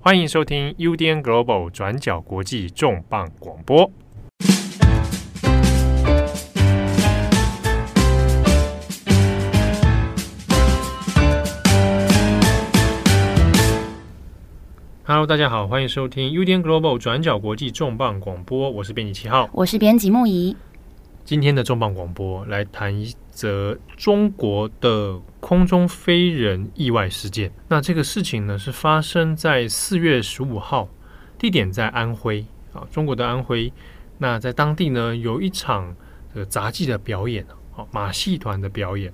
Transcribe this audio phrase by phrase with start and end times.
[0.00, 3.90] 欢迎收听 UDN Global 转角国际重磅广播。
[15.02, 18.70] Hello，大家好，欢迎收听 UDN Global 转角国际重磅广播。
[18.70, 20.56] 我是编辑七号，我是编辑木仪。
[21.28, 25.20] 今天的重磅广播来谈一则中国的。
[25.40, 30.88] 空中飞人意外事件，那这个事情呢，是发生在四月十五号，
[31.38, 33.70] 地点在安徽啊，中国的安徽。
[34.16, 35.94] 那在当地呢，有一场
[36.32, 39.12] 这个杂技的表演啊，马戏团的表演。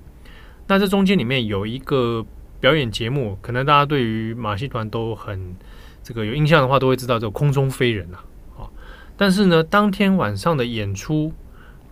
[0.67, 2.25] 那这中间里面有一个
[2.61, 5.53] 表演节目，可能大家对于马戏团都很
[6.01, 8.23] 这个有印象的话，都会知道这个空中飞人啊。
[8.57, 8.69] 啊，
[9.17, 11.31] 但是呢，当天晚上的演出，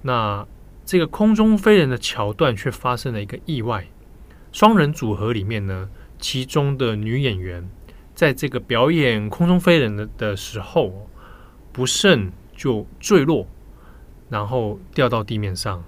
[0.04, 0.48] 那
[0.86, 3.88] 这个空中飞人的桥段却发生了一个意外。
[4.52, 5.90] 双人组合里面呢，
[6.20, 7.68] 其中的女演员
[8.14, 11.10] 在这个表演空中飞人的的时候，
[11.72, 13.48] 不慎就坠落，
[14.30, 15.84] 然后掉到地面上。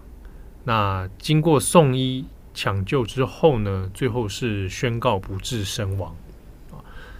[0.63, 6.15] 那经过送医抢救之后呢，最后是宣告不治身亡。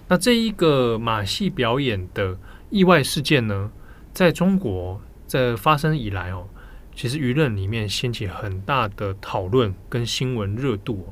[0.08, 2.38] 那这一个马戏表演的
[2.70, 3.70] 意外事件呢，
[4.12, 6.48] 在中国在发生以来哦，
[6.96, 11.06] 其实舆论里面掀起很大的讨论跟新闻热度。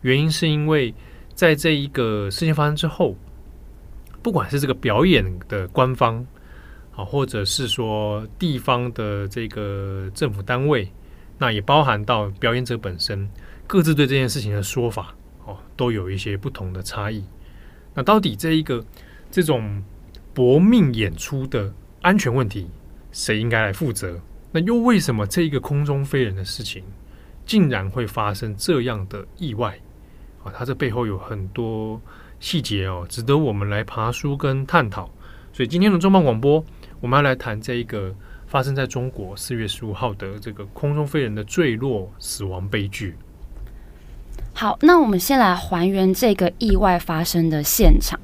[0.00, 0.92] 原因是因为
[1.32, 3.16] 在这一个事件发生之后，
[4.20, 6.26] 不管是这个表演的官方
[6.96, 10.90] 啊，或者是说地方的这个政府单位，
[11.38, 13.30] 那也包含到表演者本身，
[13.68, 15.14] 各自对这件事情的说法
[15.46, 17.24] 哦，都有一些不同的差异。
[17.94, 18.84] 那到底这一个
[19.30, 19.80] 这种
[20.34, 22.68] 搏命演出的安全问题，
[23.12, 24.20] 谁应该来负责？
[24.52, 26.84] 那又为什么这一个空中飞人的事情，
[27.44, 29.78] 竟然会发生这样的意外？
[30.44, 32.00] 啊，它这背后有很多
[32.38, 35.10] 细节哦，值得我们来爬书跟探讨。
[35.52, 36.64] 所以今天的重磅广播，
[37.00, 38.14] 我们要来谈这一个
[38.46, 43.16] 发生在中国四月十五号的这个空中飞人的坠落死亡悲剧。
[44.54, 48.18] 好，那我们先来还原这个意外发生的现场。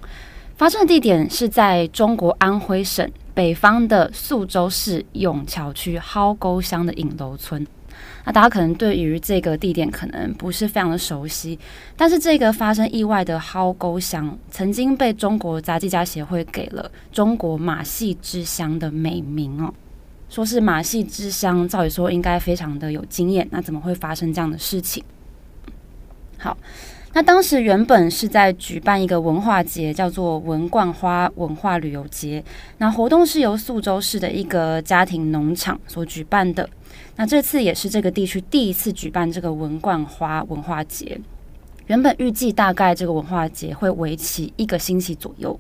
[0.57, 7.65] 发生的地点是在中国安徽省北方的宿州市永桥区蒿沟乡的影楼村。
[8.25, 11.57] 那大家可能对于这个地点可能不是非常的熟悉，
[11.97, 19.73] 但是这个发生意外的蒿沟乡曾经被中国杂技家协会给了“中国马戏之乡”的美名哦，
[20.29, 25.05] 说是马戏之乡，照理说应该非常的有经验，那怎么会发生这样的事情？
[26.39, 26.59] 好，
[27.15, 32.45] 那当时原本是在举办一个文化节，叫做文冠花文化旅游节，
[32.77, 36.69] 那活动是由宿州市的一个家庭农场所举办的。
[37.17, 41.19] 那这次也是这个地区第一次举办这个文冠花文化节。
[41.87, 45.59] 原本预计大概这个文化节会为期一个星期左右。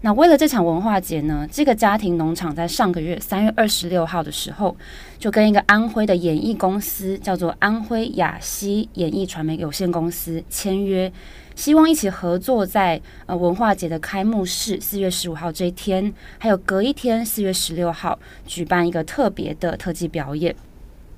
[0.00, 4.76] 那为了这场文化节呢，这个家庭农场在上个月三月二十六号的时候，
[5.18, 11.12] 就跟一个安徽的演艺公司叫做安徽雅西演艺传媒有限公司签约，
[11.56, 18.16] 希望一起合作在呃文化节的开幕式四月十五号这一天，还有隔一天四月十六号
[18.46, 20.54] 举办一个特别的特技表演。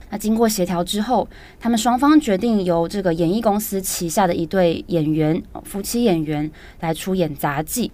[0.08, 1.28] 那经过协调之后，
[1.60, 7.92] 他们双方决定由这个演艺公司旗下的一对演员，夫妻演员来出演杂技。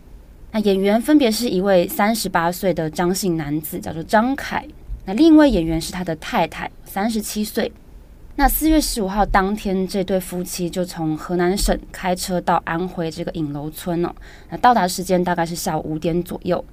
[0.56, 4.62] 那演员分别是一位三十八岁的张姓男子，叫做张凯；
[5.04, 7.70] 那另一位演员是他的太太，三十七岁。
[8.36, 14.10] 那四月十五号当天，这对夫妻就从河南省开车到安徽这个影楼村哦。
[14.48, 16.64] 那到达时间大概是下午五点左右。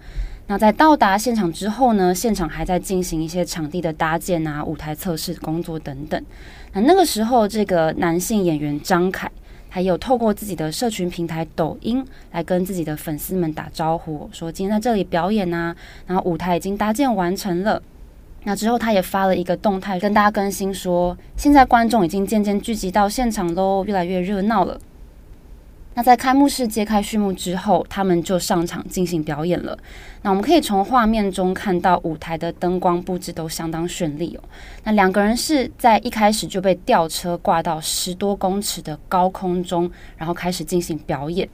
[0.48, 6.24] 那在到达现场之后呢，现场还在进行一些场地的搭建啊、舞台测试工作等等。
[6.72, 9.30] 那那个时候，这个男性演员张凯，
[9.74, 15.76] 还有透过自己的社群平台抖音来跟自己的粉丝们打招呼，说今天在这里表演呐，
[16.06, 17.82] 然后舞台已经搭建完成了。
[18.44, 24.80] 那之后，他也发了一个动态跟大家更新说，现在观众已经渐渐聚集到现场喽，越来越热闹了。
[25.96, 29.78] 那在开幕式揭开序幕之后，他们就上场进行表演了。
[30.24, 34.44] 那我们可以从画面中看到舞台的灯光布置都相当绚丽哦。
[34.84, 41.48] 那两个人是在一开始就被吊车挂到十多公尺的高空中，然后开始进行表演。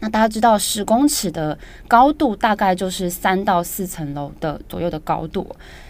[0.00, 1.56] 那大家知道，十公尺的
[1.88, 5.46] 高度大概就是三到四层楼的左右的高度，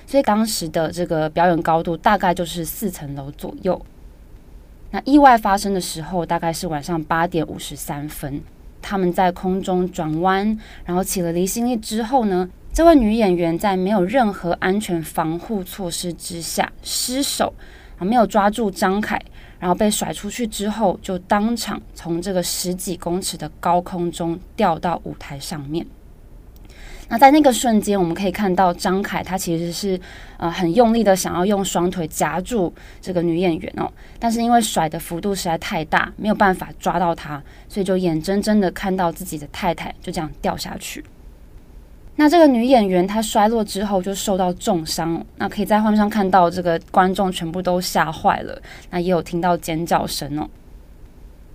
[0.06, 3.81] 所以当时的这个表演高度大概就是四层楼左右。
[4.96, 8.40] 那意外发生的时候，大概是晚上八点五十三分。
[8.81, 17.52] 他们在空中转弯，然后起了离心力之后呢，这位女演员在没有任何安全防护措施之下失手，
[17.98, 19.20] 啊，没有抓住张凯，
[19.60, 25.87] 然后被甩出去之后，就当场从这个十几公尺的高空中掉到舞台上面。
[27.08, 29.99] 那在那个瞬间，我们可以看到张凯他其实是
[30.38, 33.88] 呃很用力的想要用双腿夹住这个女演员哦，
[34.19, 41.05] 但是因为甩的幅度实在太大，没有办法抓到她，所以就眼睁睁的看到自己的太太就这样掉下去。
[42.17, 48.61] 那这个女演员她摔落之后就受到重伤，那可以在画面上看到这个观众全部都吓坏了，
[48.91, 50.49] 那也有听到尖叫声哦。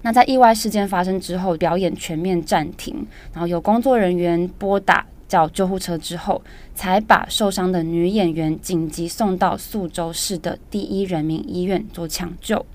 [0.04, 5.06] 那在意外事件发生之后，表演全面暂停，然后有工作人员拨打。
[5.32, 6.42] 叫救护车之后，
[6.76, 12.66] 才把受伤的女演员紧急送到宿州市的第一人民医院做抢救。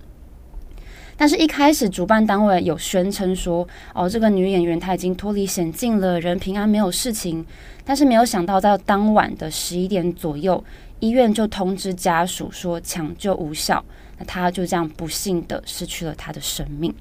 [1.19, 7.45] 但是，一开始主办单位有宣称说，哦，这个女演员她已经脱离险境了，人平安，没有事情。
[7.85, 10.65] 但是没有想到，在当晚的十一点左右，
[11.01, 13.85] 医院就通知家属说抢救无效，
[14.17, 16.95] 那她就这样不幸的失去了她的生命。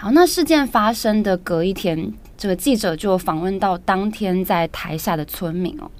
[0.00, 5.90] 好，那事件发生的隔一天，这个记者就访问到当天在台下的村民哦。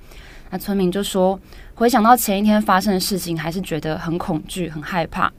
[0.50, 1.38] 那村民就说，
[1.74, 5.32] 回想到前一天发生的事情，还是觉得很恐惧、很害怕。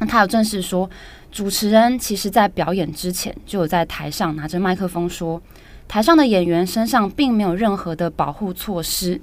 [0.00, 0.90] 那他有证实说，
[1.30, 5.40] 主持人其实在表演之前就有在台上拿着麦克风说，
[5.86, 9.20] 台上的演员身上并没有任何的保护措施。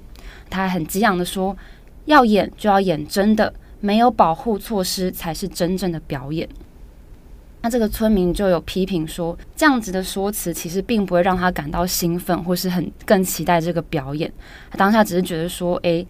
[0.48, 1.54] 他还很激昂的说，
[2.06, 6.48] 要演就要演真的，没有保护措施才是真正的表演。
[7.64, 14.30] 那这个村民就有批评说，这样子的说辞其实并不会让他感到兴奋，或是很更期待这个表演。
[14.70, 16.06] 他当下只是觉得说，诶，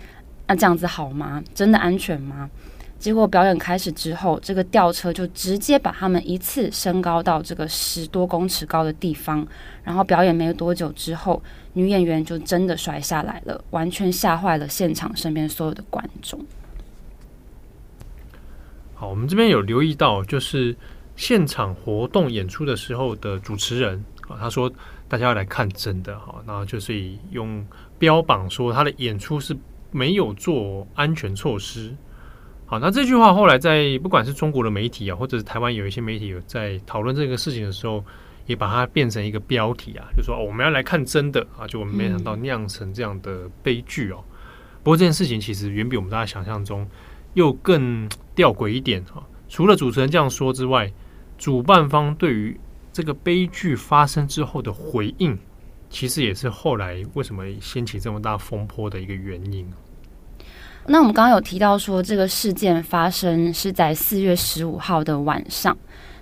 [0.49, 1.41] 那这样子好吗？
[1.55, 2.51] 真的安全吗？
[2.99, 9.47] 结果表演开始之后，这个吊车就直接把他们一次升高到这个十多公尺高的地方，
[9.85, 11.41] 然后表演没多久之后，
[11.75, 16.45] 女演员就真的摔下来了，完全吓坏了现场身边所有的观众。
[18.97, 20.77] 好，我们这边有留意到，就是。
[21.17, 24.71] 现场活动演出的时候的主持人啊，他说
[25.09, 27.65] 大家要来看真的哈，那就是以用
[27.99, 29.57] 标榜说他的演出是
[29.91, 31.95] 没有做安全措施。
[32.67, 38.03] 好，那这句话后来在不管是中国的媒体啊，或者是台湾有一些媒体有在讨论这个事情的时候，
[38.47, 44.25] 也把它变成一个标题啊，就说我们要来看真的啊，就我们没想到酿成这样的悲剧哦。
[44.83, 46.89] 不过这件事情其实远比我们大家想象中
[47.35, 49.23] 又更吊诡一点哈。
[49.49, 50.91] 除了主持人这样说之外，
[51.45, 52.59] 主办方对于
[52.91, 55.39] 这个悲剧发生之后的回应，
[55.91, 59.71] 其实也是后来为什么掀起这么大风波的一个原因。
[60.87, 65.77] 那我们刚刚有提到说，这个事件发生是在四月十五号的晚上。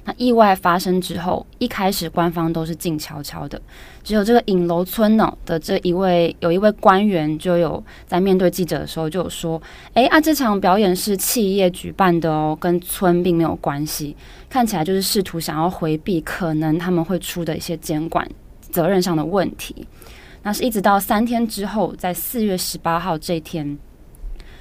[0.04, 3.60] 那意外发生之后，一开始官方都是静悄悄的，
[4.02, 9.62] 只有这个影楼村呢的这一位有一位官员就有在面对记者的时候就有说
[9.94, 14.16] ：“哎啊，这场表演是企业举办的哦，跟村并没有关系。
[14.50, 18.28] 看起来就是试图想要回避可能他们会出的一些监管
[18.60, 19.86] 责任上的问题。
[20.42, 23.78] 那是一直到三天之后，在四月十八号这天，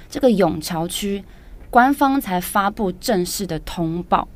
[0.08, 1.24] 这个永桥区
[1.68, 4.28] 官方才发布正式的通报。”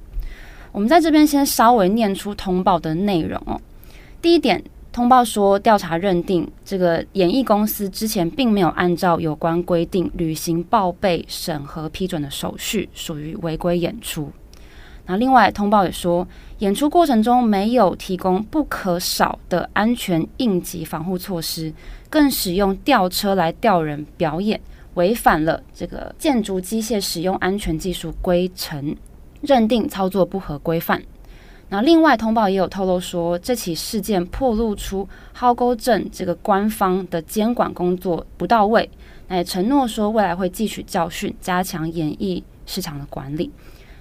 [0.77, 3.59] 我们在这边先稍微念出通报的内容哦。
[4.21, 4.63] 第一点，
[4.93, 14.31] 通报说调查认定这个演艺公司之前并没有按照有关规定履行报备、审核、批准的手续，属于违规演出。
[15.07, 16.29] 那另外，通报也说，
[16.59, 21.73] 演出过程中没有提供不可少的安全应急防护措施，
[22.11, 24.61] 更使用吊车来吊人表演，
[24.93, 28.95] 违反了这个建筑机械使用安全技术规程。
[29.43, 31.03] 认定操作不合规范。
[31.69, 38.89] 那另外通报也有透露说，这起事件暴露出齁沟镇这个官方的监管工作不到位。
[39.29, 43.51] 那也承诺说未来会汲取教训，加强演艺市场的管理。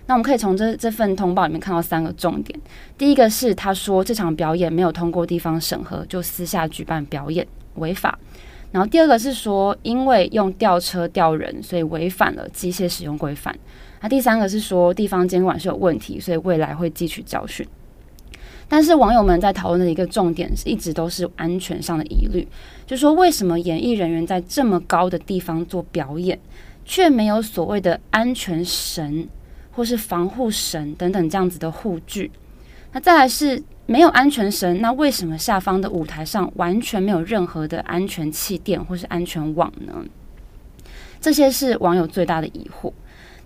[0.06, 2.60] 那我们可以从这这份通报里面看到三个重点。
[2.96, 8.20] 第一个是他说这场表演没有通过地方审核就私下举办表演违法。
[8.72, 13.58] 然后第二个是说因为用吊车吊人，所以违反了机械使用规范。
[14.06, 17.68] 那第三个是说地方监管是有问题，所以未来会汲取教训。
[18.70, 22.48] 但是网友们在讨论的一个重点是一直都是安全上的疑虑，
[22.86, 26.40] 就说为什么演艺人员在这么高的地方做表演，
[26.86, 29.28] 却没有所谓的安全绳
[29.72, 32.30] 或是防护绳等等这样子的护具？
[32.92, 40.06] 那再来是没有安全绳，那为什么下方的舞台上完全没有任何的安全气垫或是安全网呢？
[41.20, 42.94] 这些是网友最大的疑惑。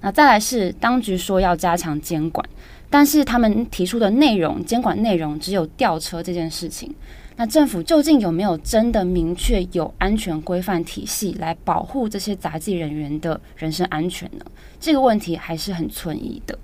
[0.01, 2.47] 那再来是当局说要加强监管，
[2.89, 6.93] 但是他们提出的内容，监管内容只有吊车这件事情。
[7.35, 14.45] 那政府究竟有没有真的明确有安全规范体系来保护这些杂技人员的人身安全呢？
[14.79, 16.59] 这个问题还是很存疑的。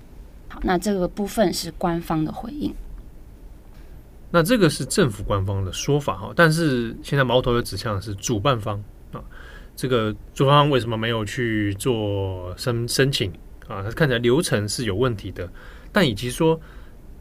[0.48, 2.74] 好，那这个部分是官方的回应。
[4.30, 8.82] 那这个是政府官方的说法哈，但是现在矛头又指向的是主办方。
[9.76, 13.30] 这个主办方为什么没有去做申申请
[13.68, 13.82] 啊？
[13.82, 15.48] 他看起来流程是有问题的。
[15.92, 16.58] 但以及说，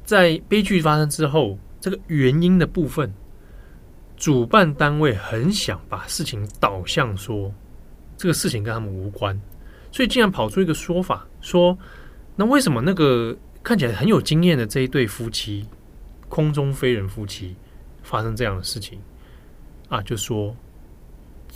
[0.04, 3.14] 在悲剧发生之后，这个原因的部分，
[4.16, 7.54] 主办单位很想把事情导向说，
[8.18, 9.40] 这个事情跟他们无关，
[9.92, 11.78] 所以竟然跑出一个说法，说
[12.36, 15.66] 那为什么那个看起来很有经验的这一对夫妻，
[16.30, 17.56] 空中飞人夫妻
[18.04, 19.00] 发生这样的事情
[19.90, 20.02] 啊？
[20.02, 20.56] 就说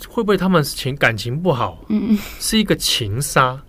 [0.08, 3.60] 会不会他们情感情不好，嗯，是一个情杀？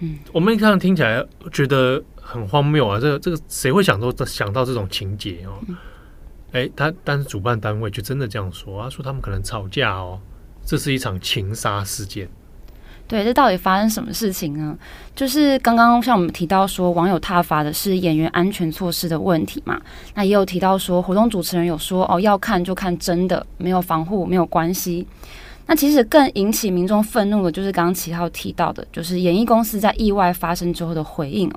[0.00, 2.02] 嗯，我们一看听起来觉得。
[2.28, 2.98] 很荒谬啊！
[2.98, 5.62] 这个这个谁会想到想到这种情节哦？
[6.50, 10.18] 哎、嗯，他但是主办单位就真的这样说啊，说他们可能吵架哦，
[10.64, 12.28] 这是一场情杀事件。
[13.06, 14.76] 对，这到底发生什么事情呢？
[15.14, 19.80] 就是刚刚像我们提到说，网友挞伐的是演员安全措施的问题嘛。
[20.16, 25.06] 那也有提到说，活动主持人有说哦，要看就看真的，没有防护没有关系。
[25.66, 31.50] 那其实更引起民众愤怒的，就是刚刚齐浩提到的，就是演艺公司在意外发生之后的回应。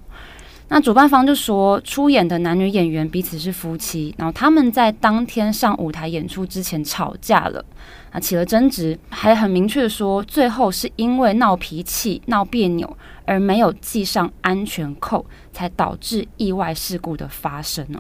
[0.72, 7.66] 那主办方就说，出演的男女演员彼此是夫妻，然后他们在当天上舞台演出之前吵架了，
[8.12, 18.00] 啊，起了争执，还很明确的说，最后是因为闹脾气、闹别扭而没有系上安全扣，才导致意外事故的发生呢。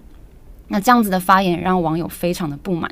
[0.68, 2.90] 那这样子的发言让网友非常的不满。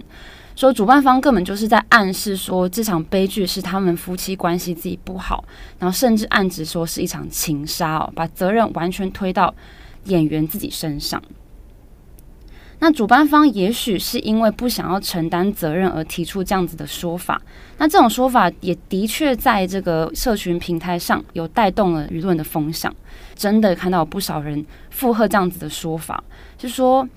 [0.58, 5.46] 说主办方根本就是在暗示说这场悲剧是他们夫妻关系自己不好，
[5.78, 9.54] 然后甚至暗指说是一场情杀哦，把责任完全推到
[10.06, 11.22] 演员自己身上。
[12.80, 17.40] 那主办方也许是因为不想要承担责任而提出这样子的说法，
[17.78, 22.92] 那这种说法也的确在这个社群平台上有带动了舆论的风向，
[23.36, 26.24] 真的看到有不少人附和这样子的说法，
[26.58, 27.08] 就说。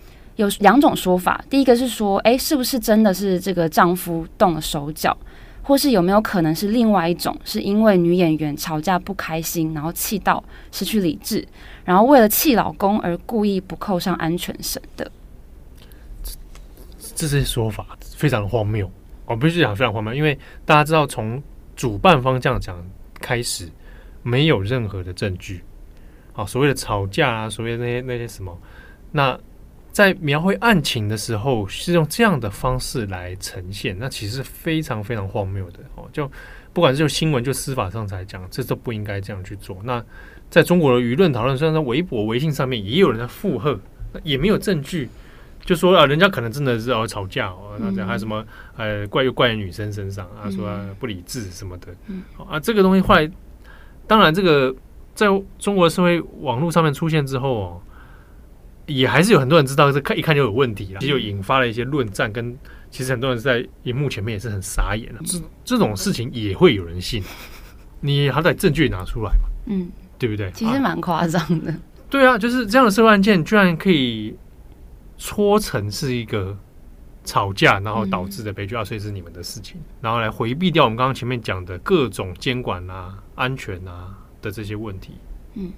[0.40, 5.14] 有两种说法，第一个是说，诶，是不是真的是这个丈夫动了手脚，
[5.62, 10.42] 或是有没有可能是另外一种，是因为女演员吵架不开心，然后气到
[10.72, 11.46] 失去理智，
[11.84, 15.12] 然后为了气老公而故意不扣上安全绳的？
[17.14, 17.84] 这些说法
[18.16, 18.90] 非常荒谬，
[19.26, 21.42] 我必须讲非常荒谬，因为大家知道，从
[21.76, 22.82] 主办方这样讲
[23.20, 23.68] 开始，
[24.22, 25.62] 没有任何的证据，
[26.32, 28.58] 好，所谓的吵架啊，所谓那些那些什么，
[29.12, 29.38] 那。
[29.92, 36.08] 在描绘案情的时候，是用这样的方式来呈现，那其实是非常非常荒谬的哦。
[36.12, 36.30] 就
[36.72, 39.76] 不管是就新闻，就司法上来讲，这都不应该这样去做。
[39.82, 40.02] 那
[40.48, 43.78] 在中国的舆论讨论，虽然在微博、微信上面也有人在附和，
[44.22, 45.08] 也没有证据，
[45.64, 48.44] 就说啊，人家可能真的是要吵架哦，那这样还有什么
[48.76, 51.88] 呃怪又怪在女生身上啊，说、啊、不理智什么的，
[52.48, 53.28] 啊，这个东西后来
[54.06, 54.72] 当然这个
[55.16, 55.26] 在
[55.58, 57.82] 中国社会网络上面出现之后哦。
[58.90, 62.32] 也还是有很多人知道，这看一看就有问题了，就引发了一些论战。
[62.32, 62.56] 跟
[62.90, 65.20] 其实很多人在荧幕前面也是很傻眼的。
[65.24, 67.22] 这这种事情也会有人信？
[68.00, 70.50] 你好歹证据拿出来嘛，嗯，对不对？
[70.52, 71.72] 其实蛮夸张的。
[72.08, 74.34] 对啊，就是这样的社会案件，居然可以
[75.16, 76.56] 搓成是一个
[77.24, 85.12] 吵架，然后导致的悲剧啊，所以是你们的事情，然后来回避掉我们刚刚前面讲的各种监管啊、安全啊的这些问题。
[85.54, 85.72] 嗯。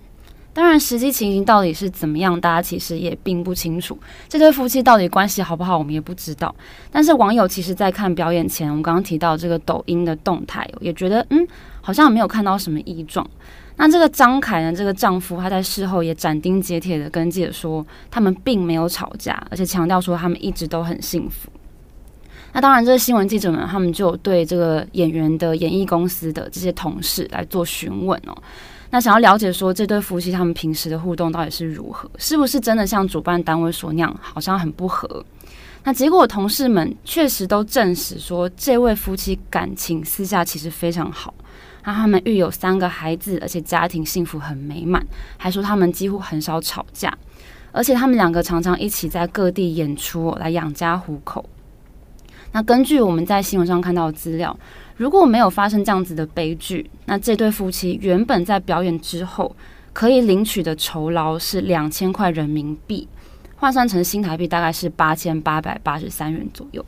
[0.55, 3.99] 当然，实际情形到底是怎么样，大家其实也并不清楚。
[4.29, 6.55] 这对夫妻到底关系好不好，我们也不知道。
[6.91, 11.47] 但是网友其实，在看表演前，我们刚刚提到这个抖音的动态，也觉得嗯，
[11.81, 13.27] 好像没有看到什么异状。
[13.77, 21.51] 那这个张凯呢，这个丈夫，他在事后也斩钉截铁的跟记者说，他们并没有吵架，而且强调说他们一直都很幸福。
[22.53, 28.37] 那当然，这个新闻记者们，他们就对这个演员的演艺公司的这些同事来做询问哦。
[28.95, 35.25] 那想要了解说，这对夫妻他们平时的互动到底是如何，是不是真的像主办单位说那样，好像很不合？
[35.83, 41.33] 那结果同事们确实都证实说，这位夫妻感情私下其实非常好，
[41.85, 45.03] 那他们育有三个孩子，而且家庭幸福很美满，
[45.39, 47.17] 还说他们几乎很少吵架，
[47.73, 51.43] 而且他们两个常常一起在各地演出来养家糊口。
[52.53, 54.55] 那根据我们在新闻上看到的资料。
[54.97, 59.55] 如果没有发生这样子的悲剧，那这对夫妻原本在表演之后
[59.93, 63.09] 可以领取的酬劳是两千块人民币，
[63.57, 66.85] 换算成新台币大概是八千八百八十三元左右。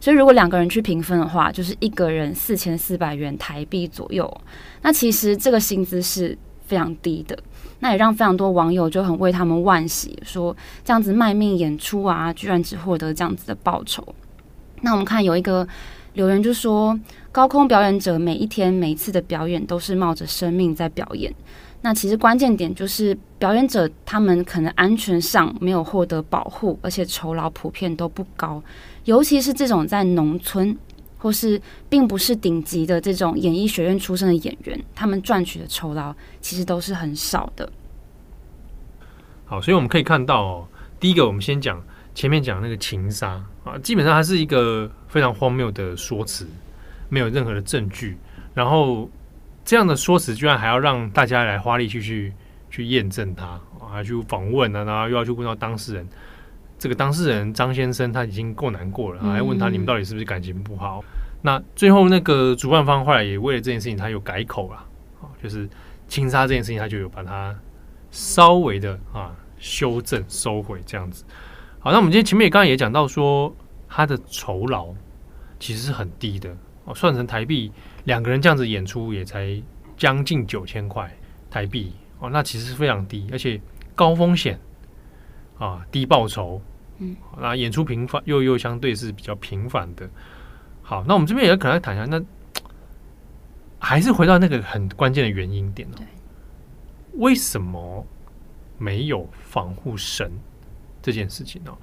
[0.00, 4.40] 所以如果两个人去平分的话，就是一个人四千四百元台币左右。
[4.82, 7.36] 那其实这个薪资是非常低的。
[7.80, 14.06] 那也让非常多网友就很为他们惋惜，说这样子卖命演出啊，居然只获得这样子的报酬。
[14.80, 15.66] 那我们看有一个
[16.14, 16.98] 留言就说，
[17.30, 21.32] 高空表演者每一天每一次的表演都是冒着生命在表演。
[21.80, 28.60] 那其实关键点就是表演者他们可能安全上没有获得保护，而且酬劳普遍都不高，
[29.04, 30.76] 尤其是这种在农村
[31.18, 37.70] 或是并不是顶级的这种演艺学院出身的演员，他们赚取的酬劳其实都是很少的。
[39.44, 40.66] 好，所以我们可以看到哦，
[40.98, 41.80] 第一个我们先讲
[42.12, 46.44] 前面讲那个情杀啊，基本上它是一个非常荒谬的说辞，
[47.08, 48.16] 没有任何的证据，
[48.54, 49.08] 然后。
[49.64, 52.32] 这样的说辞居然还要让大家来花力气去
[52.70, 56.08] 去验证它啊，去访问啊，然后又要去问到当事人。
[56.78, 61.04] 这个当事人张先生他已经够难过了，还问他你们到底是不是感情不好？
[61.04, 61.04] 嗯、
[61.42, 64.76] 那最后那个主办方后来也为了这件事情，他有改口了
[65.20, 65.68] 啊，就是
[66.06, 67.54] 轻杀这件事情，他就有把它
[68.10, 71.26] 稍微的啊修正收回这样子。
[71.78, 73.54] 好，那我们今天前面也刚刚也讲到说，
[73.86, 74.94] 他的酬劳
[75.60, 76.56] 其实是很低的
[76.88, 77.70] 哦，算成台币。
[78.04, 79.62] 两个人这样子演出也才
[79.96, 81.14] 将近九千块
[81.50, 83.60] 台币哦，那其实是非常低，而且
[83.94, 84.58] 高风险
[85.58, 86.60] 啊，低报酬。
[87.00, 90.08] 嗯，那演出频繁又又相对是比较频繁的。
[90.82, 92.20] 好，那我们这边也可能谈一下，那
[93.78, 96.02] 还是回到那个很关键的原因点哦。
[97.12, 98.06] 为什么
[98.78, 100.30] 没有防护绳
[101.02, 101.76] 这件事情呢？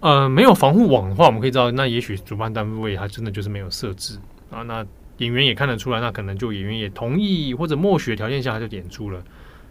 [0.00, 4.18] 呃，没有防护网的话，我们可以知道，那也许主办单位他真的就是没有设置
[4.50, 4.86] 啊，那。
[5.18, 9.20] 演员也看得出来，那可能就演员也同意或者默许的条件下他就演出了。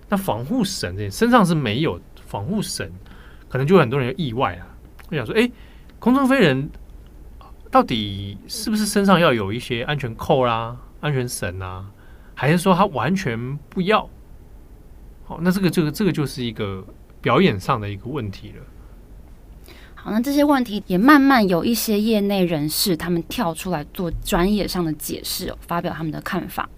[0.10, 2.92] 那防护绳这身上是没有防护绳，
[3.48, 4.68] 可能就很多人有意外啊。
[5.08, 5.50] 会想说，哎、
[6.00, 6.70] 空中飞人
[7.72, 11.90] 到底是不是身上要有一些安全扣啦、安全绳啊，
[12.34, 14.10] 还是说他完全不要？
[15.24, 16.86] 好，那这个这个这个就是一个
[17.22, 18.64] 表演上的一个问题了。
[20.12, 26.70] 那这些问题也慢慢有一些业内人士，他们跳出来做专业上的解释，发表他们的看法。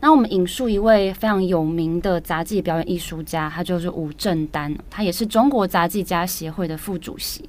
[0.00, 7.48] 那我们引述一位非常有名的杂技表演艺术家，他就是吴正丹，他也是中国杂技家协会的副主席。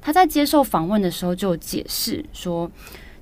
[0.00, 2.70] 他在接受访问的时候就解释说，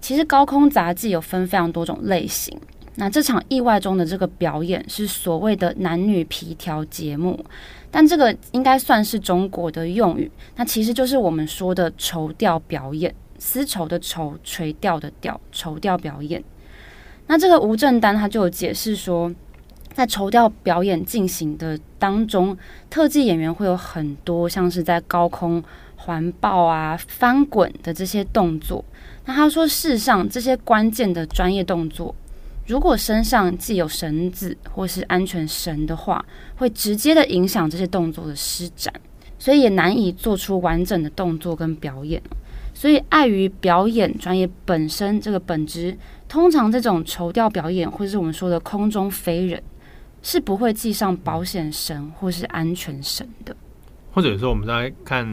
[0.01, 2.59] 其实高空杂技有分非常多种类型。
[2.97, 7.45] 那这场意外中的这个表演是所谓的男女皮条节目。
[7.91, 16.43] 但这个应该算是中国的用语，那其实就是我们说的绸吊表演，丝绸的绸，垂钓的钓，绸吊表演。
[17.27, 19.33] 那这个吴正丹他就有解释说，
[19.93, 22.57] 在绸吊表演进行的当中，
[22.91, 25.63] 特技演员会有很多像是在高空
[25.97, 28.85] 环抱啊、翻滚的这些动作。
[29.25, 32.15] 那他说，事实上这些关键的专业动作。
[32.69, 36.23] 如果身上既有绳子或是安全绳的话，
[36.57, 38.93] 会直接的影响这些动作的施展，
[39.39, 42.23] 所以也难以做出完整的动作跟表演。
[42.75, 45.97] 所以碍于表演专业本身这个本质，
[46.29, 49.63] 通常这种绸吊表演或是我们说的空中飞人，
[50.23, 53.57] 是不会系上保险绳或是安全绳的。
[54.13, 55.27] 或者说我们在看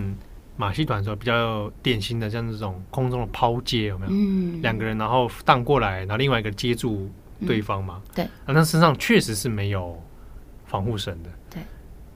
[0.55, 4.11] 马戏团的时候，比较典型的像这种空中的抛接，有没有？
[4.13, 7.09] 嗯，两个人然后荡过来，然后另外一个接住。
[7.45, 10.01] 对方嘛，嗯、对，那他身上确实是没有
[10.65, 11.61] 防护绳的，对。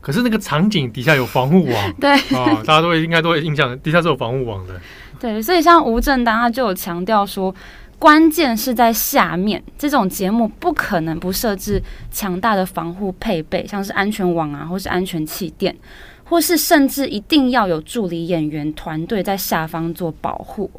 [0.01, 4.79] 可是那个场景底下有防护网， 对啊，大家都会应该都会印象，底下是有防护网的，
[5.19, 5.41] 对。
[5.41, 7.53] 所以像吴正丹他就有强调说，
[7.97, 15.75] 关键是在下面，这种节目不可能不设置强大的防护配备，像是安全网啊，或是安全气垫，
[16.23, 20.71] 或是甚至一定要有助理演员团队在下方做保护。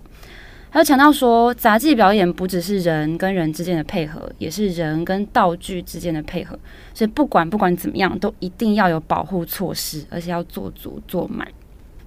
[0.72, 6.56] 他强调说，杂技表演不只是人跟人之间的配合，也是人跟道具之间的配合。
[6.94, 11.46] 所以不管不管怎么样，都一定要有保护措施，而且要做足做满。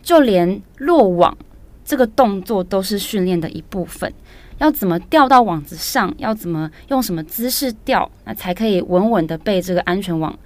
[0.02, 1.38] 就连落网
[1.84, 4.12] 这个动作都是训练的一部分。
[4.60, 6.14] 要怎么掉到网子上？
[6.18, 8.10] 要怎么用什么姿势吊？
[8.24, 10.38] 那才可以稳稳的被这个安全网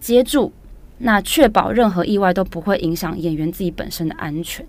[0.00, 0.50] 接住？
[0.98, 4.66] 那确保任何意外都不会影响演员自己本身的安全。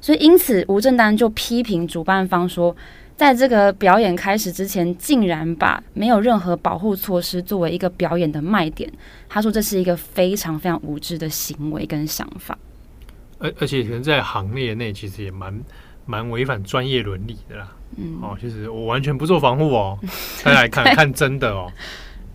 [0.00, 2.74] 所以，因此吴正丹就批评主办方说，
[3.16, 8.90] 在这个表演开始之前，竟然把没有任何保护措施作为一个表演的卖点。
[9.28, 12.56] 他说这是一个非常非常无知的行为跟想法。
[13.38, 15.60] 而而且可能在行业内，其实也蛮
[16.06, 17.70] 蛮违反专业伦理的啦。
[17.98, 19.98] 嗯，哦，其实我完全不做防护哦，
[20.42, 21.70] 大家来看看真的哦。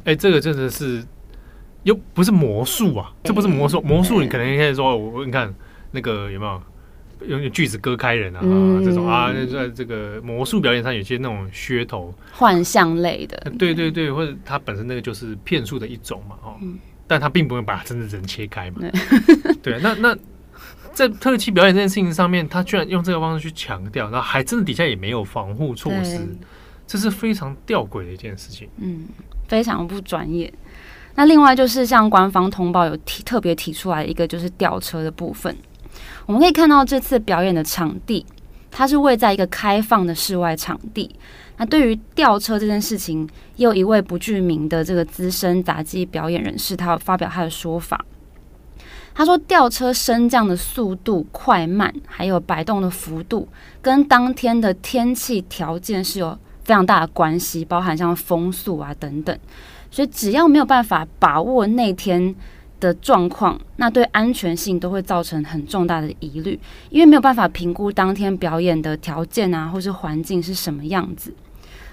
[0.03, 1.03] 哎、欸，这个真的是
[1.81, 5.51] 又不是魔术啊，这不是魔术，魔术你可能可以说我你看
[5.91, 6.61] 那个有没有？
[7.27, 18.91] 用锯子割开人啊，嗯、这种啊，在这个魔术表演上有些那种噱头，幻象类的，对对对，或者他本身那个就是骗术的一种嘛，哦，嗯、但他并不会把真的人切开嘛，对，
[19.73, 20.17] 对，那那
[20.93, 26.19] 在特技表演这件事情上面，他居然用这个方式去强调，然后还真的底下也没有防护措施，
[26.87, 29.07] 这是非常吊诡的一件事情，嗯，
[29.47, 30.53] 非常不专业。
[31.15, 35.55] 那另外就是像官方通报有提特别提出来一个就是吊车的部分，
[36.25, 38.25] 我们可以看到这次表演的场地，
[38.71, 41.15] 它是位在一个开放的室外场地。
[41.57, 48.03] 那对于吊车这件事情，也有一位不具名的这个资深杂技表演人士，他发表他的说法。
[49.13, 53.47] 他说，吊车升降的速度快慢，还有摆动的幅度，
[53.81, 59.39] 跟当天的天气条件是有非常大的关系，包含像风速啊等等。
[59.89, 62.35] 所以，只要没有办法把握那天
[62.85, 71.33] 的状况，那对安全性都会造成很重大的疑虑，因为没有办法评估当天表演的条件啊，或是环境是什么样子。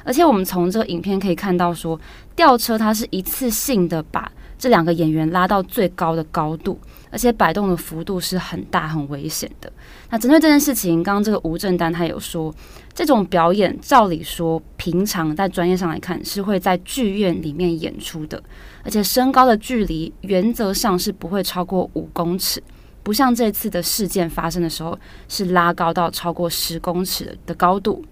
[0.05, 1.98] 而且，我们从这个影片可以看到说，
[2.37, 6.78] 吊车它是一次性的把这两个演员拉到最高的高度。
[7.12, 9.70] 而且摆动的幅度是很大、很危险的。
[10.09, 12.50] 那针对这件事情，刚刚这个吴正丹他有说，
[12.94, 18.42] 这种表演照理说，平常在专业上来看是会在剧院里面演出的，
[18.84, 22.62] 而且身高的距离原则上是不会超过五公尺，
[23.02, 28.04] 不像这次的事件发生的时候是拉高到超过十公尺的高度。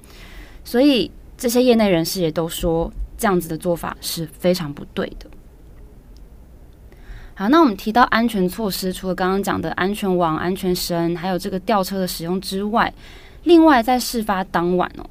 [0.65, 5.27] 所以这些业内人士也都说，这样子的做法是非常不对的。
[7.35, 12.93] 好，那我们提到安全措施，除了刚刚讲的安全网、安全绳，还有这个吊车的使用之外，
[13.45, 15.11] 另外在事发当晚哦，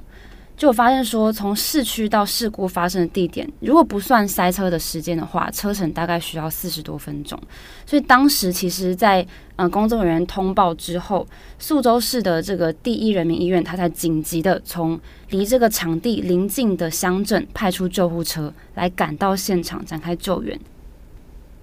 [0.59, 7.39] 就我发现说，从市区到事故发生的地点，如果不算塞车的时间的话，车程大概需要四十多分钟。
[7.85, 11.25] 所以当时其实在，在呃工作人员通报之后，
[11.59, 20.59] 宿州市的这个第一人民医院，他才紧急的从离这个场地邻近的乡镇派出救护车来赶到现场展开救援。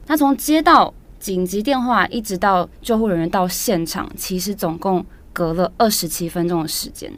[0.06, 5.04] 他从接到紧急电话一直到救护人员到现场，其实总共
[5.34, 7.12] 隔了二十七分钟的时间。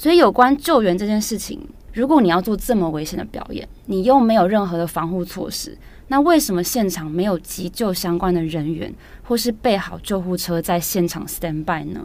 [0.00, 1.60] 所以有关救援这件事情，
[1.92, 5.76] 如果你要做这么危险的表演，你又没有任何的防护措施，
[6.08, 8.90] 那为什么现场没有急救相关的人员，
[9.24, 12.00] 或是备好救护车在现场 stand by 呢？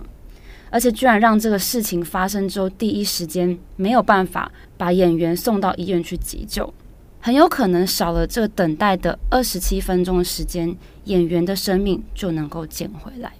[0.70, 6.74] 而且居然让这个事情发生之后，第一时间没有办法把演员送到医院去急救。
[7.22, 13.32] 很有可能少了这等待的二十七分钟的时间，演员的生命就能够捡回来。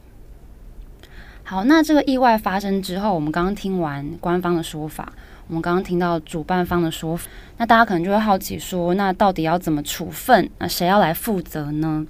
[1.48, 5.14] 好，那这个意外发生之后，我们刚刚听完官方的说法，
[5.48, 10.50] 我们刚刚听到主办方的说法，那大家可能就会好奇说，那到底要怎么处分？
[10.58, 12.08] 那谁要来负责呢？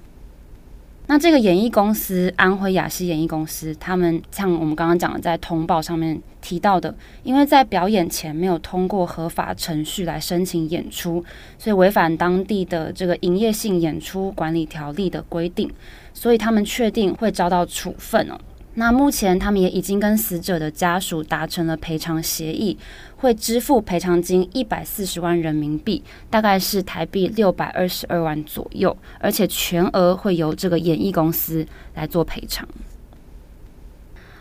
[1.08, 11.22] 那这个演艺公司安徽雅西演艺公司，他们像我们刚刚讲的，在通报上面提到的，因为在表演前没有通过合法程序来申请演出，
[11.58, 15.70] 所以违反当地的这个营业性演出管理条例的规定，
[16.14, 18.38] 所以他们确定会遭到处分哦。
[18.78, 22.76] 那目前他们也已经跟死者的家属达成了赔偿协议，
[23.16, 32.68] 会支付赔偿金一百四十万人民币，大概是台币六百二十二万左右，而且全额会由这个演艺公司来做赔偿。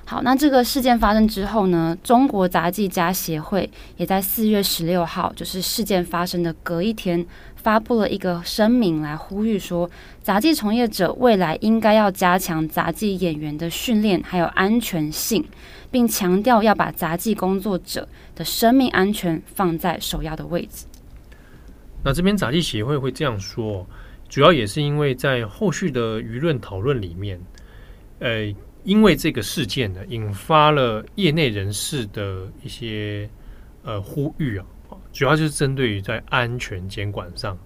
[0.07, 9.89] 好，那这个事件发生之后呢，中国杂技家协会也在四月十六号，就是事件发生的隔一天，发布了一个声明来呼吁说，
[10.21, 15.43] 杂技从业者未来应该要加强杂技演员的训练还有安全性，
[15.89, 20.85] 并强调要把杂技工作者的生命安全放在首要的位置。
[22.03, 23.87] 那这边杂技协会会这样说，
[24.29, 27.41] 主要也是因为在后续的舆论讨论里面，
[28.19, 28.53] 呃。
[28.85, 33.27] 因为这个事件呢，引发了业内人士的一些
[33.83, 34.65] 呃呼吁啊，
[35.11, 37.57] 主要就是针对于在安全监管上。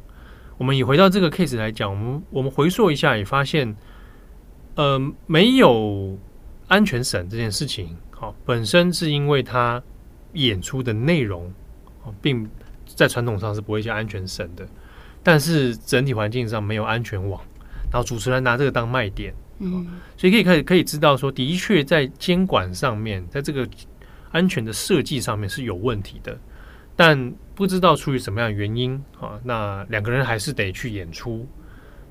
[0.58, 3.76] 我们以回到这个 case 来讲，我们我们回溯一下，也发现，
[4.76, 6.18] 呃，没有
[6.70, 9.84] 安全审这件事情，好，本身是因为他
[10.34, 11.54] 演出的内容，
[12.22, 12.50] 并
[12.86, 14.66] 在传统上是不会叫安全审的，
[15.22, 17.42] 但是整体环境上没有安全网，
[17.92, 19.34] 然后主持人拿这个当卖点。
[19.60, 23.68] 嗯，所以可以可以可以知道说，的确在监管上面，在这个
[24.32, 26.38] 安全的设计上面是有问题的，
[26.96, 31.46] 但不知道出于什么样的原因啊，那两个人还是得去演出。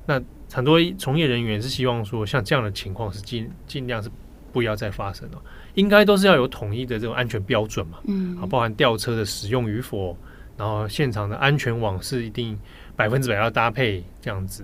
[0.05, 4.09] 那很多从业人员是希望说，像这样的情况是尽尽量是
[4.53, 5.41] 不要再发生了，
[5.73, 10.15] 应该都是要有统一的这种安全标准嘛，嗯，啊，包含吊车的使用与否，
[10.55, 12.55] 然后现场的安全网是一定
[12.95, 14.63] 百分之百要搭配这样子，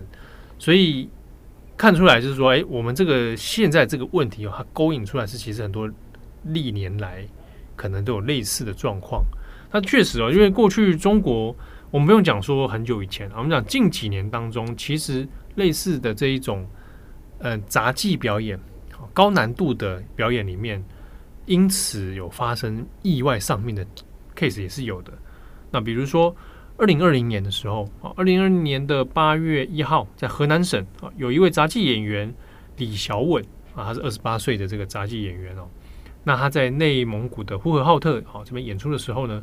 [0.59, 1.09] 所以。
[1.77, 5.89] 看出来就是说，哎，我们这个现在这个问题哦，它勾引出来是其实很多
[6.43, 7.25] 历年来
[7.75, 9.23] 可能都有类似的状况。
[9.71, 11.53] 那确实哦，因为过去中国，
[11.91, 16.65] 我们不用讲说很久以前，我们讲近几年当中，其实类似的这一种，
[17.39, 18.57] 呃，杂技表演，
[19.13, 20.81] 高难度的表演里面，
[21.45, 23.85] 因此有发生意外丧命的
[24.33, 25.11] case 也是有的。
[25.71, 26.33] 那比如说，
[26.77, 32.33] 二零二零年的时候，啊，二零二零年的八月一号，在河南省啊，有一位杂技演员
[32.75, 33.41] 李小稳
[33.73, 35.65] 啊，他是二十八岁的这个杂技演员哦。
[36.23, 39.41] 那他在内蒙古的呼和浩特啊这边演出的时候呢，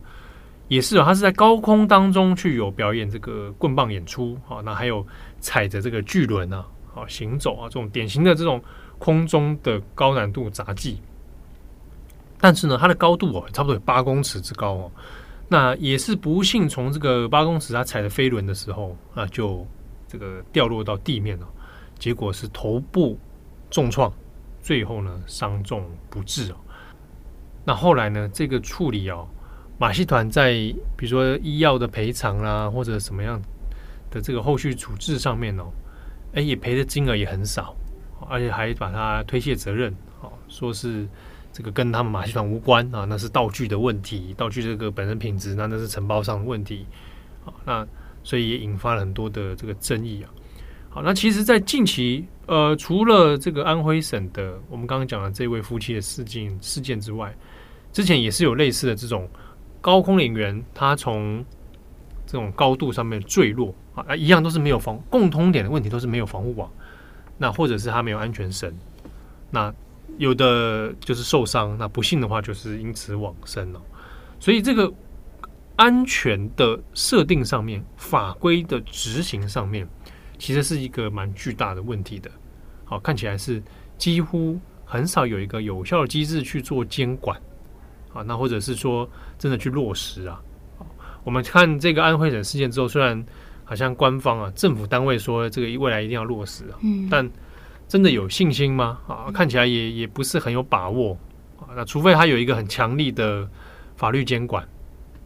[0.69, 5.07] 也是啊，他是在高空当中去有表演这个棍棒演出啊，那还有
[5.41, 8.63] 踩着这个巨轮啊，啊行走啊，这种典型的这种
[8.99, 11.01] 空中的高难度杂技。
[12.39, 14.91] 但是呢，它的高度哦，差不多有八公尺之高哦。
[15.53, 19.67] 那也是不幸从这个八公尺他踩着飞轮的时候啊，就
[20.09, 21.47] 这个掉落到地面了，
[21.99, 23.19] 结果是头部
[23.71, 24.11] 重创，
[24.63, 26.57] 最后呢伤重不治哦。
[27.67, 28.31] 那后来呢？
[28.33, 29.29] 这个处理哦，
[29.79, 30.53] 马戏团在
[30.97, 33.39] 比如说医药的赔偿啦，或者什么样
[34.11, 35.65] 的这个后续处置上面哦，
[36.33, 37.77] 哎，也赔的金额也很少，
[38.27, 41.07] 而且还把它推卸责任，哦，说是
[41.53, 46.87] 这个跟他们马戏团无关啊，那是道具的问题，道具这个本身品质，那那是承包商的问题，
[47.45, 47.87] 啊，那
[48.25, 50.31] 所以也引发了很多的这个争议啊。
[50.89, 57.35] 好，那其实，在近期，呃，除了这个安徽省的我们刚刚讲的这位夫妻的事件事件之外，
[57.93, 59.29] 之前也是有类似的这种
[59.81, 61.45] 高空演员，他从
[62.27, 66.71] 这种高度上面坠落啊，一样都是没有防，共通点的问题都是没有防护网，
[67.39, 68.75] 那或者是他没有安全绳，
[69.51, 69.75] 那
[70.19, 73.81] 有的就是受伤，那不幸的话就是因此往生了。
[74.39, 74.93] 所以这个
[75.77, 79.89] 安全的设定上面，法规的执行上面，
[80.39, 82.31] 其实是一个蛮巨大的问题的。
[82.85, 83.63] 好，看起来是
[83.97, 87.41] 几乎很少有一个有效的机制去做监管。
[88.13, 90.39] 啊，那或者是说真的去落实啊？
[91.25, 93.25] 我们看这个安徽省事件之后，虽然
[93.65, 97.31] 好像官方啊、政府单位说这个未来一定要落实啊，嗯，但
[97.93, 98.99] 真的有信心吗？
[99.07, 101.15] 啊，看起来也也不是很有把握
[101.59, 101.77] 啊。
[101.77, 103.47] 那除非他有一个很强力的
[103.97, 104.67] 法律监管，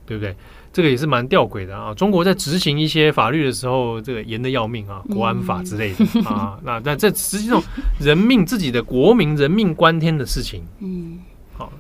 [0.04, 0.34] 对不对？
[0.72, 1.94] 这个也是蛮吊诡的啊。
[1.94, 6.58] 中国在执行一些法律的时候，这个严的要命啊，国安法之类的、嗯、 啊。
[6.64, 7.62] 那那这实际上
[8.00, 11.20] 人命自己的国民人命关天的事情，嗯，
[11.52, 11.72] 好。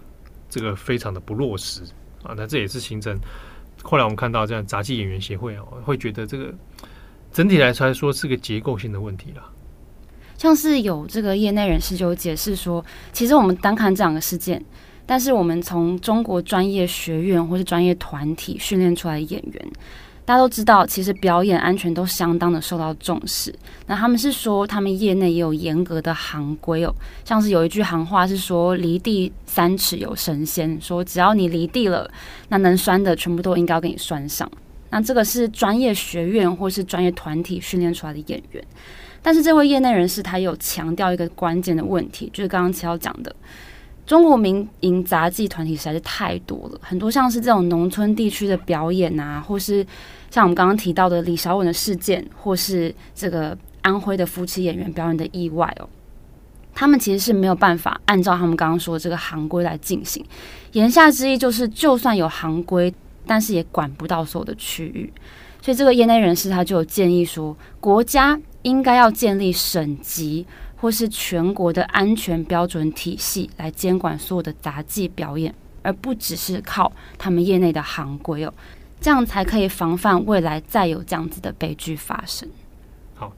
[0.48, 1.82] 这个非常的不落实
[2.22, 3.18] 啊，那这也是形成
[3.82, 6.54] 后来我们看到这样杂技演员协会啊，会觉得这个
[7.32, 9.42] 整体来说来说是个结构性的问题了。
[10.38, 14.62] 像是有这个业内人士就解释说，其实我们单看这两个事件，
[15.04, 19.68] 但是我们从中国专业学院或是专业团体训练出来的演员。
[20.24, 23.54] 大家都知道，其实表演安全都相当的受到重视。
[23.86, 26.92] 那他们是说，他们业内也有严格的行规哦，
[27.24, 32.10] 像是有一句行话是说“离地三尺有神仙”，说只要你离地了，
[32.48, 34.50] 那能拴的全部都应该给你拴上。
[34.90, 38.64] 那这个是专业学院或是专业团体训练出来的演员。
[39.26, 43.36] 但是这位业内人士他有强调一个关键的问题，就是刚刚齐耀讲的。
[44.06, 49.84] 中国民营杂技团体实在是太多了，很多像是这种农村地区的表演啊，或是
[50.30, 55.88] 像我们刚刚提到的李小稳的事件，或是这个安徽的夫妻演员表演的意外哦，
[56.72, 60.24] 他们其实是没有办法按照他们刚刚说的这个行规来进行。
[60.70, 62.94] 言下之意就是，就算有行规，
[63.26, 65.12] 但是也管不到所有的区域。
[65.66, 70.46] 所以这个业内人士他就有建议说，国家应该要建立省级。
[70.78, 75.52] 或是全国的安全标准体系来监管所有的杂技表演，
[75.82, 78.52] 而不只是靠他们业内的行规哦，
[79.00, 82.46] 这样才可以防范未来再有这样子的悲剧发生。
[83.14, 83.32] 好，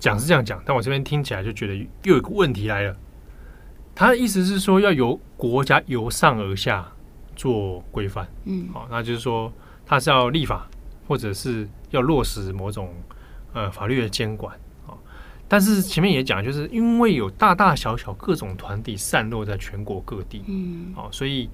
[0.00, 2.96] 讲是这样讲，但我这边听起来就觉得又有一个问题来了。
[3.94, 6.84] 他的意思是说要由国家由上而下
[7.36, 9.50] 做规范，嗯，好，那就是说
[9.86, 10.68] 他是要立法，
[11.08, 12.94] 或者是要落实某种
[13.52, 14.54] 呃法律的监管
[14.86, 14.94] 啊。
[15.48, 21.48] 但是前面也讲，就是因为有大大小小各种团体散落在全国各地，嗯，哦，所以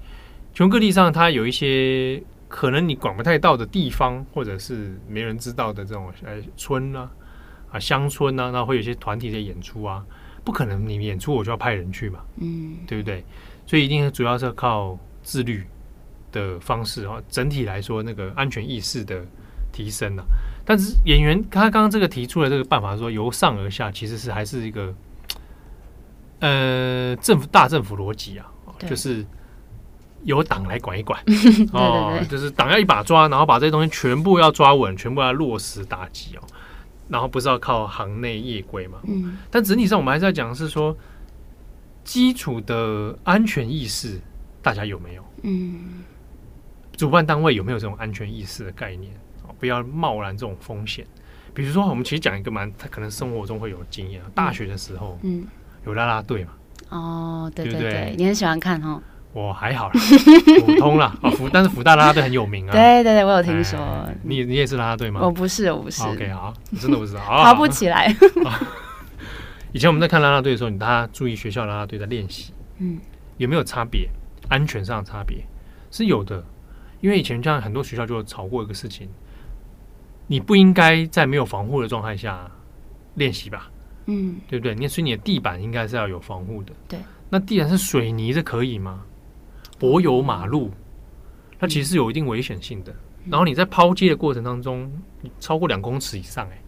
[0.53, 7.09] 全国各地上它有一些可能你管不太到的地方，或者是没人知道的这种呃村啊
[7.71, 10.05] 啊乡村啊，那会有一些团体在演出啊，
[10.43, 13.23] 不可能你演出我就要派人去嘛，嗯，对不对？
[13.65, 15.65] 所以一定主要是靠自律
[16.31, 19.25] 的方式啊，整体来说那个安全意识的
[19.75, 20.23] 提升啊。
[20.63, 24.95] 但是演员他刚刚这个提出的这个办法说由上而下，其实是还是一个
[26.39, 28.47] 呃政府大政府逻辑啊，
[28.87, 29.23] 就是
[30.23, 31.21] 由党来管一管
[31.71, 36.41] 哦，就是党要一把抓，然后把这些东西全部要抓稳，全部要落实打击哦，
[37.09, 38.97] 然后不是要靠行内业规嘛？
[39.03, 40.97] 嗯，但整体上我们还是要讲的是说，
[42.03, 44.19] 基础的安全意识
[44.63, 45.23] 大家有没有？
[45.43, 46.03] 嗯，
[46.97, 49.13] 主办单位有没有这种安全意识的概念？
[49.59, 51.05] 不要贸然这种风险。
[51.53, 54.21] 比如说，我们其实讲一个蛮，他可能生活中会有经验。
[54.33, 55.45] 大学的时候，嗯，
[55.85, 56.51] 有啦啦队嘛。
[56.89, 58.15] 哦，对对对，对对？
[58.17, 59.01] 你很喜欢看哦。
[59.31, 59.93] 我还好啦，
[60.65, 61.13] 普通啦。
[61.21, 62.71] 哦，福，但是福大啦啦队很有名啊。
[62.71, 63.79] 对对对，我有听说。
[64.23, 65.19] 你你也是啦啦队吗？
[65.23, 66.03] 我不是，我不是。
[66.03, 67.21] OK，好，你真的不知道。
[67.27, 68.13] 爬不起来。
[69.71, 72.97] 以前我们在看啦啦队的时候，你大家注意学校啦啦队的练习，嗯，
[73.37, 74.09] 有没有差别？
[74.47, 75.43] 安全上的差别
[75.89, 76.41] 是有的，
[77.05, 79.07] 因为以前这样很多学校就吵过一个事情，
[80.25, 82.49] 你不应该在没有防护的状态下
[83.13, 83.69] 练习吧？
[84.07, 84.73] 嗯，对不对？
[84.73, 86.73] 你所以你的地板应该是要有防护的。
[86.87, 89.03] 对，那地板是水泥，这可以吗？
[89.77, 90.71] 柏油马路，
[91.59, 92.91] 它其实是有一定危险性的。
[93.29, 94.91] 然后你在抛接的过程当中，
[95.39, 96.59] 超过两公尺以上，哎，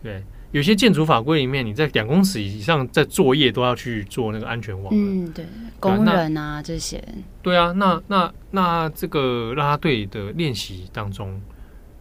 [0.00, 0.24] 对。
[0.56, 4.90] 有些建筑法规里面，你在两公尺以上在作业都要去做那个安全网。
[4.90, 5.44] 嗯，对，
[5.78, 7.04] 工人啊这些。
[7.42, 11.38] 对啊，那那那这个啦啦队的练习当中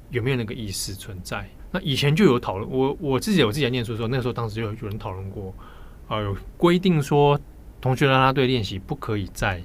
[0.09, 1.45] 有没有那个意识存在？
[1.71, 5.53] 那以前就有讨论，我我自己有自己在念书的时候，那个时候当时就有有人讨论过，
[6.07, 7.37] 啊、呃，有规定说
[7.81, 9.61] 同学啦啦队练习不可以在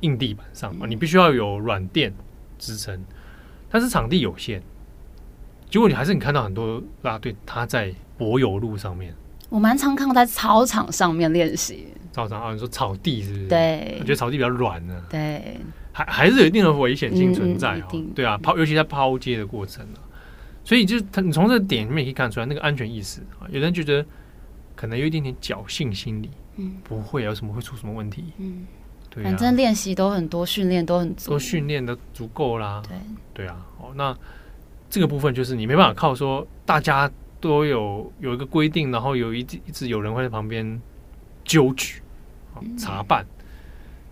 [0.00, 2.10] 硬地板上啊，你必须要有软垫
[2.56, 2.98] 支撑，
[3.68, 4.62] 但是场地有限。
[5.70, 9.14] 结果你还是你看到很多啦啦队他在柏油路上面，
[9.48, 11.88] 我蛮常看到在操场上面练习。
[12.12, 13.48] 操场啊，你说草地是不是？
[13.48, 15.04] 对，我觉得草地比较软呢。
[15.10, 15.60] 对，
[15.92, 17.84] 还还是有一定的危险性存在哦。
[17.92, 20.00] 嗯、对啊，抛尤其在抛接的过程啊，
[20.64, 23.46] 所以就是他，你从这个点里面可以看出来那个安全意识啊。
[23.50, 24.04] 有人觉得
[24.74, 28.66] 可能有一点点侥幸心理，嗯，不会有什么会出什么问题，嗯，
[29.10, 32.82] 对、啊，反正练习都很多，训练都很足，都训练的足够啦。
[32.88, 32.96] 对，
[33.34, 34.16] 对啊，哦那。
[34.90, 40.80] 这个部分就是你没办法靠说大家都有有一个规定，然后有一一直有人会在旁边
[41.44, 42.00] 纠举、
[42.78, 43.24] 查办，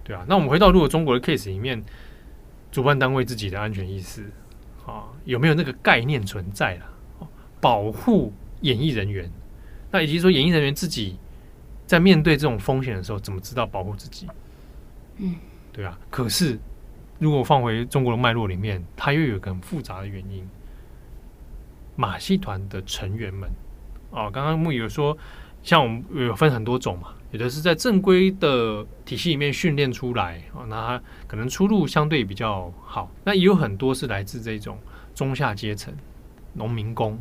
[0.05, 0.25] 对啊。
[0.29, 1.83] 那我们回到如果中国的 case 里面，
[2.71, 4.31] 主办单位自己的安全意识
[4.87, 6.87] 啊，有没有那个概念存在了？
[7.61, 9.29] 保护演艺人员，
[9.91, 11.17] 那以及说演艺人员自己
[11.87, 14.29] 在面对这种风险的时候，怎么知道保护自己？
[15.17, 15.35] 嗯，
[15.73, 15.99] 对啊。
[16.11, 16.59] 可是
[17.19, 20.47] 如果放回中国的脉络里面，它又有一个很复杂的原因。
[21.97, 23.51] 马戏团的成员们，
[24.11, 25.17] 哦，刚刚牧野有说，
[25.63, 33.11] 像我们有分很多种嘛，有的是在正规的体系里面训练出来，哦，那他可能出路相对比较好。
[33.25, 34.79] 那也有很多是来自这种
[35.15, 35.93] 中下阶层
[36.53, 37.19] 农民工，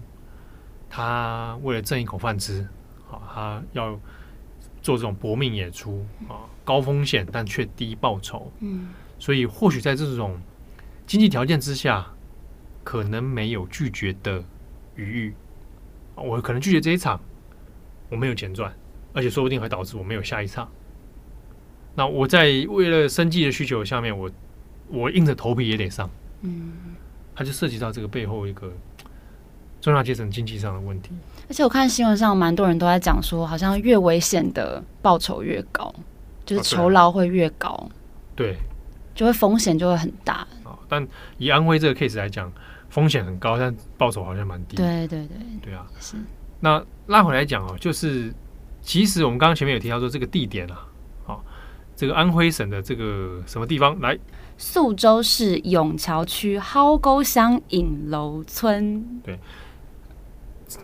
[0.90, 2.68] 他为了挣一口饭吃，
[3.08, 3.98] 好，他要
[4.82, 8.52] 做这种搏命演出啊，高风险但却低报酬。
[8.60, 10.38] 嗯，所以或许在这种
[11.08, 12.06] 经济条件之下，
[12.84, 14.44] 可能没有拒绝的。
[14.96, 15.34] 余裕，
[16.16, 17.20] 我可能拒绝这一场，
[18.10, 18.74] 我没有钱赚，
[19.14, 20.70] 而且说不定还导致我没有下一场。
[21.96, 24.30] 那我在为了生计的需求下面，我
[24.90, 26.10] 我硬着头皮也得上。
[26.42, 26.74] 嗯，
[27.34, 28.72] 它就涉及到这个背后一个
[29.82, 31.12] 中下阶层经济上的问题。
[31.48, 35.94] 而且我看新闻上蛮多人都在讲说，好像越危险的报酬越高，
[36.46, 37.70] 就是酬劳会越高。
[37.70, 37.90] 啊、
[38.36, 38.58] 对，
[39.14, 40.48] 就会风险就会很大。
[40.88, 42.52] 但以安徽这个 case 来讲。
[42.96, 44.78] 风险很高，但报酬好像蛮低。
[44.78, 45.86] 对对对，对啊。
[46.00, 46.16] 是。
[46.62, 48.34] 那拉回来讲哦，就是
[48.82, 50.88] 其实我们刚刚前面有提到说这个地点啊，
[51.26, 51.44] 好，
[51.94, 54.18] 这个安徽省的这个什么地方来？
[54.58, 59.04] 宿州市永桥区蒿沟乡影楼村。
[59.22, 59.38] 对。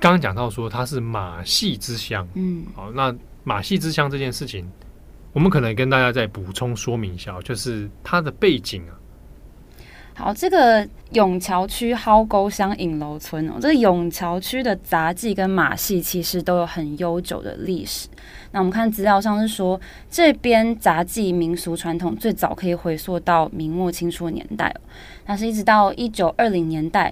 [0.01, 4.69] 刚刚讲到说它是马戏之乡，嗯，好，那马戏之乡这件事情，
[5.31, 8.99] 我们可能跟大家再补充说明一下，就是它的背景啊。
[10.21, 18.07] 好，这个永桥区蒿沟乡影楼村哦，这个永桥区的杂技跟马戏其实都有很悠久的历史。
[18.51, 19.81] 那我们看资料上是说，
[20.11, 24.71] 这边杂技民俗传统最早可以回溯到明末清初的年代，
[25.25, 27.11] 但是一直到一九二零年代，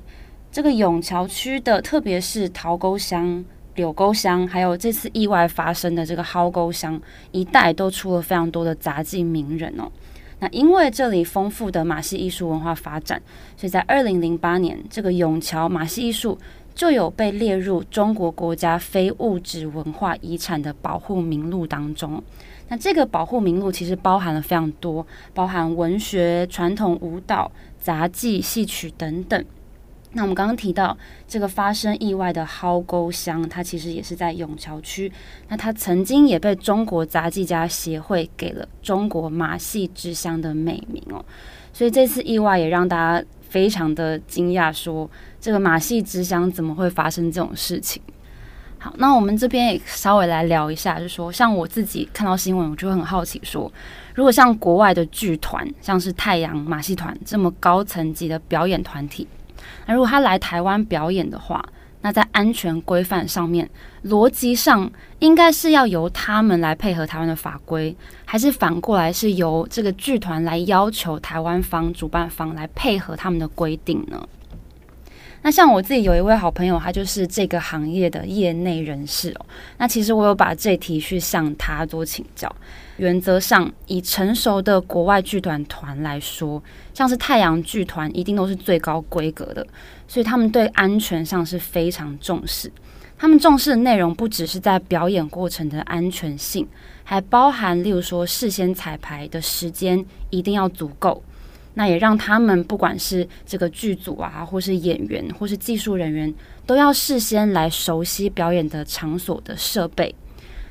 [0.51, 3.43] 这个永桥区的，特别是桃沟乡、
[3.73, 9.91] 柳沟乡，还有这次意外发生的这个蒿沟乡一带，都出了非常多的杂技名人哦。
[10.39, 13.21] 那因为这里丰富的马戏艺术文化发展，
[13.57, 16.37] 所以在二零零八年，这个永桥马戏艺术
[16.73, 22.23] 就有被列入中国国家非物质文化遗产的保护名录当中。
[22.69, 29.43] 那这个保护名录其实包含了非常多，包含文学、传统舞蹈、杂技、戏曲等等。
[30.13, 35.11] 那我们刚刚提到这个发生意外的蒿沟乡，它其实也是在永桥区。
[35.49, 41.23] 那它曾经也被中国杂技家协会给了“中国马戏之乡”的美名哦。
[41.71, 45.09] 所以这次意外也让大家非常的惊讶，说
[45.39, 48.01] 这个马戏之乡怎么会发生这种事情？
[48.79, 53.71] 好，那我们这边也稍微来聊一下，就说，像我自己看到新闻，我就很好奇，说
[54.15, 59.27] 如果像国外的剧团，像是太阳马戏团这么高层级的表演团体，
[59.89, 61.65] 那如果他来台湾表演的话，
[62.01, 63.67] 那在安全规范上面，
[64.05, 64.87] 逻辑上
[65.17, 74.23] 应该是要由他们来配合台湾的法规，还是反过来是由这个剧团来要求台湾方主办方来配合他们的规定呢？
[75.41, 79.45] 那像我自己有一位好朋友，他就是这个行业的业内人士哦。
[79.77, 82.53] 那其实我有把这题去向他做请教。
[82.97, 86.61] 原则上，以成熟的国外剧团团来说，
[86.93, 89.65] 像是太阳剧团，一定都是最高规格的，
[90.05, 92.69] 所以他们对安全上是非常重视。
[93.17, 96.67] 他们重视的内容不只是在表演过程的安全性，
[97.03, 101.23] 还包含例如说事先彩排的时间一定要足够。
[101.73, 106.33] 那也让他们不管是这个剧组啊，或是演员，或是技术人员，
[106.65, 110.13] 都要事先来熟悉表演的场所的设备，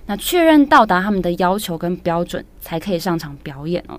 [0.06, 3.98] 那确认到达他们的要求跟标准，才可以上场表演哦。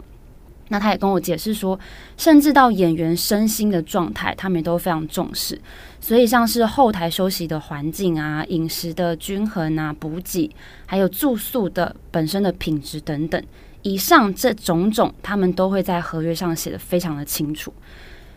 [0.72, 1.80] 那他也跟我解释说，
[2.16, 5.60] 甚至到演员身心的状态，他们也都非常重视。
[6.00, 10.48] 所以像是后台休息的环境啊，饮食的均衡啊，补给，
[10.86, 13.44] 还有住宿的本身的品质等等。
[13.82, 17.74] 以上这种种，他们都会在合约上写得非常的清楚。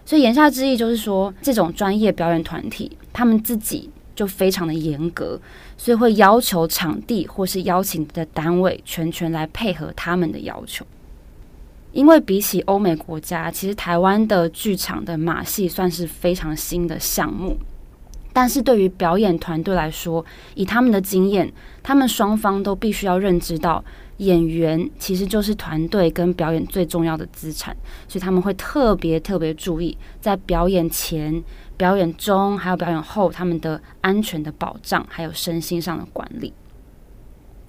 [0.04, 5.40] 所以言下之意就是说，这种专业表演团体，他们自己就非常的严格，
[5.76, 10.84] 所以会要求场地或是邀请的单位全权来配合他们的要求。
[11.92, 17.56] 因为比起欧美国家，其实台湾的剧场的马戏算是非常新的项目，
[18.32, 20.24] 但是对于表演团队来说，
[20.54, 21.52] 以他们的经验，
[21.82, 23.84] 他们双方都必须要认知到。
[24.18, 27.76] 演员其实就是团队跟表演最重要的资产，
[28.06, 31.42] 所以他们会特别特别注意在表演前、
[31.76, 36.52] 表演中还有表演后他们的安全的保障，还有身心上的管理。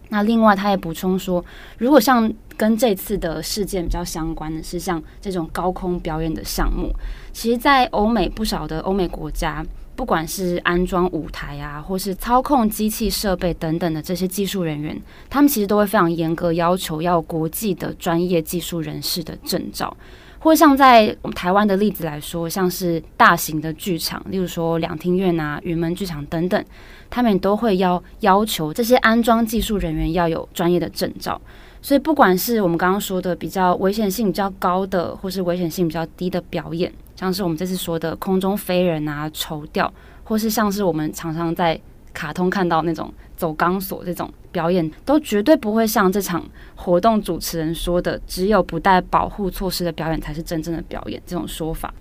[0.10, 1.44] 那另外，他也补充说，
[1.80, 6.94] 如果像跟这次的事件比较相关的是像这种高空表演的项目，
[7.32, 9.66] 其实，在欧美不少的欧美国家。
[9.96, 19.96] 不管是安装舞台啊，或是操控机器设备等等的这些技术人员，他们其实都会非常严格要求要国际的专业技术人士的证照。
[20.40, 26.66] 或像在我们台湾的例子来说，像是大型的剧场，例如说两厅院啊、云门剧场等等，
[27.10, 31.40] 他们都会要要求这些安装技术人员要有专业的证照。
[31.82, 36.92] 所以，不管是我们刚刚说的比较危险性比较高的，或是危险性比较低的表演。
[37.24, 39.90] 像是我们这次说的空中飞人啊、绸吊，
[40.26, 41.80] 或是像是我们常常在
[42.14, 46.44] 卡通看到那种走钢索这种表演，都绝对不会像这场
[46.76, 51.94] 活动主持人说的，只有不带保护措施的表演才是真正的表演这种说法。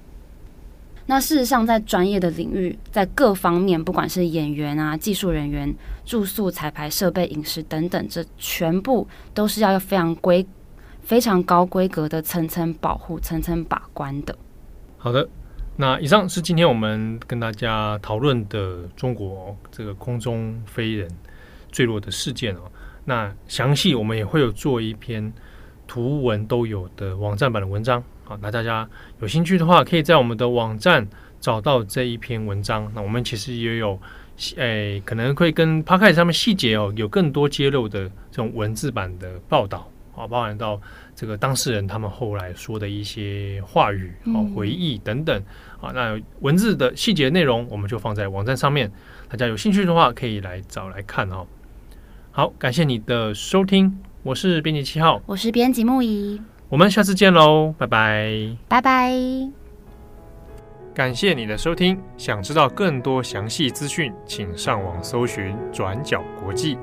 [1.07, 5.73] 那事实上，在专业的领域，在各方面，不管是演员啊、技术人员、
[6.05, 10.45] 住宿、彩排、设备、饮食等等，这全部都是要非常规、
[11.01, 14.37] 非常高规格的层层保护、层层把关的。
[15.05, 15.29] 好的，
[15.79, 21.11] 那以上是今天我们跟大家讨论的中国这个空中飞人
[21.73, 22.71] 坠落的事件哦。
[23.05, 25.33] 那详细我们也会有做一篇
[25.89, 28.39] 图文都有的网站版的文章啊。
[28.41, 28.89] 那大家
[29.21, 31.05] 有兴趣的话，可以在我们的网站
[31.41, 32.89] 找到这一篇文章。
[32.95, 33.99] 那我们其实也有
[34.55, 40.81] 诶，可能会跟 Podcast 上面细节哦有更多揭露的这种文字版的报道啊，包含到。
[41.15, 45.41] 这个当事人他们后来说的一些话语、啊回忆等等
[45.81, 48.91] 啊，那文字的细节内容我们就放在网站上面，
[49.29, 51.47] 大家有兴趣的话可以来找来看哦。
[52.33, 56.41] 好，感谢你的收听，我是编辑七号，我是编辑木仪，
[56.71, 59.13] 我们下次见喽，拜拜，拜拜。
[60.95, 66.77] 感谢你的收听，想知道更多详细资讯，请上网搜寻转角国际。